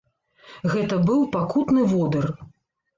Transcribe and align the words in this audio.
Гэта 0.71 0.99
быў 1.11 1.21
пакутны 1.37 1.81
водыр! 1.95 2.25